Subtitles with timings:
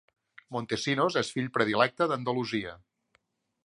[0.55, 2.77] Montesinos és Fill Predilecte d'Andalusia.